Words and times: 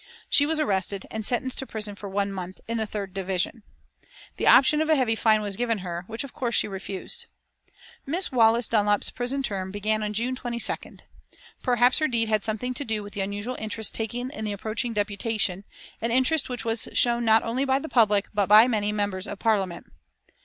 She 0.31 0.47
was 0.47 0.59
arrested 0.59 1.05
and 1.11 1.23
sentenced 1.23 1.59
to 1.59 1.67
prison 1.67 1.93
for 1.93 2.09
one 2.09 2.31
month, 2.33 2.59
in 2.67 2.79
the 2.79 2.87
third 2.87 3.13
division. 3.13 3.61
The 4.37 4.47
option 4.47 4.81
of 4.81 4.89
a 4.89 4.95
heavy 4.95 5.13
fine 5.13 5.43
was 5.43 5.55
given 5.55 5.77
her, 5.85 6.05
which 6.07 6.23
of 6.23 6.33
course 6.33 6.55
she 6.55 6.67
refused. 6.67 7.27
Miss 8.03 8.31
Wallace 8.31 8.67
Dunlop's 8.67 9.11
prison 9.11 9.43
term 9.43 9.69
began 9.69 10.01
on 10.01 10.13
June 10.13 10.35
22d. 10.35 11.01
Perhaps 11.61 11.99
her 11.99 12.07
deed 12.07 12.29
had 12.29 12.43
something 12.43 12.73
to 12.73 12.83
do 12.83 13.03
with 13.03 13.13
the 13.13 13.21
unusual 13.21 13.55
interest 13.59 13.93
taken 13.93 14.31
in 14.31 14.43
the 14.43 14.53
approaching 14.53 14.91
deputation, 14.93 15.65
an 16.01 16.09
interest 16.09 16.49
which 16.49 16.65
was 16.65 16.89
shown 16.93 17.23
not 17.23 17.43
only 17.43 17.63
by 17.63 17.77
the 17.77 17.87
public 17.87 18.27
but 18.33 18.47
by 18.47 18.67
many 18.67 18.91
members 18.91 19.27
of 19.27 19.37
Parliament. 19.37 19.85